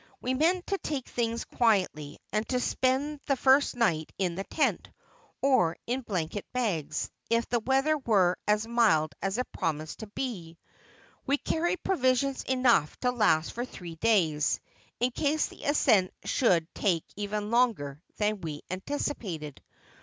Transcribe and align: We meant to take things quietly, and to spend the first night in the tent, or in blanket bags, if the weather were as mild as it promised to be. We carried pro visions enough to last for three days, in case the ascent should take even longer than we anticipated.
We 0.19 0.33
meant 0.33 0.65
to 0.65 0.79
take 0.79 1.07
things 1.07 1.43
quietly, 1.45 2.17
and 2.33 2.49
to 2.49 2.59
spend 2.59 3.19
the 3.27 3.35
first 3.37 3.75
night 3.75 4.11
in 4.17 4.33
the 4.33 4.45
tent, 4.45 4.89
or 5.43 5.77
in 5.85 6.01
blanket 6.01 6.43
bags, 6.53 7.11
if 7.29 7.47
the 7.47 7.59
weather 7.59 7.99
were 7.99 8.35
as 8.47 8.65
mild 8.65 9.13
as 9.21 9.37
it 9.37 9.51
promised 9.51 9.99
to 9.99 10.07
be. 10.07 10.57
We 11.27 11.37
carried 11.37 11.83
pro 11.83 11.97
visions 11.97 12.41
enough 12.45 12.97
to 13.01 13.11
last 13.11 13.51
for 13.53 13.63
three 13.63 13.93
days, 13.97 14.59
in 14.99 15.11
case 15.11 15.45
the 15.45 15.65
ascent 15.65 16.11
should 16.25 16.67
take 16.73 17.03
even 17.15 17.51
longer 17.51 18.01
than 18.17 18.41
we 18.41 18.63
anticipated. 18.71 19.61